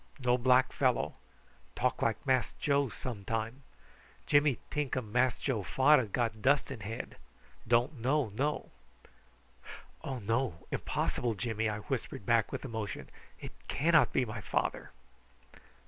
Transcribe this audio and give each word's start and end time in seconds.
No 0.17 0.35
black 0.35 0.73
fellow. 0.73 1.13
Talk 1.75 2.01
like 2.01 2.25
Mass 2.25 2.53
Joe 2.59 2.89
some 2.89 3.23
time. 3.23 3.61
Jimmy 4.25 4.57
tink 4.71 4.97
um 4.97 5.11
Mass 5.11 5.37
Joe 5.37 5.61
fader 5.61 6.05
got 6.07 6.41
dust 6.41 6.71
in 6.71 6.79
head. 6.79 7.17
Don't 7.67 7.99
know 7.99 8.29
know." 8.29 8.71
"Oh 10.03 10.17
no! 10.17 10.65
impossible, 10.71 11.35
Jimmy," 11.35 11.69
I 11.69 11.81
whispered 11.81 12.25
back 12.25 12.51
with 12.51 12.65
emotion. 12.65 13.11
"It 13.39 13.51
cannot 13.67 14.11
be 14.11 14.25
my 14.25 14.41
father." 14.41 14.89